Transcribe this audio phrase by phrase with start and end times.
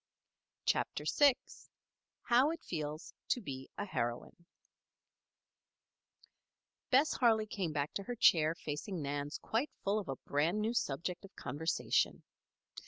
[0.65, 1.35] CHAPTER VI
[2.23, 4.47] HOW IT FEELS TO BE A HEROINE
[6.89, 10.73] Bess Harley came back to her chair facing Nan's quite full of a brand new
[10.73, 12.23] subject of conversation.